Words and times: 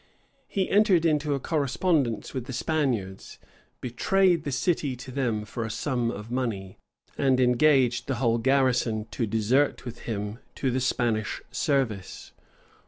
He 0.47 0.67
entered 0.67 1.05
into 1.05 1.35
a 1.35 1.39
correspondence 1.39 2.33
with 2.33 2.45
the 2.45 2.53
Spaniards, 2.53 3.37
betrayed 3.81 4.45
the 4.45 4.51
city 4.51 4.95
to 4.95 5.11
them 5.11 5.45
for 5.45 5.63
a 5.63 5.69
sum 5.69 6.09
of 6.09 6.31
money, 6.31 6.79
and 7.19 7.39
engaged 7.39 8.07
the 8.07 8.15
whole 8.15 8.39
garrison 8.39 9.05
to 9.11 9.27
desert 9.27 9.85
with 9.85 9.99
him 10.09 10.39
to 10.55 10.71
the 10.71 10.81
Spanish 10.81 11.43
service. 11.51 12.31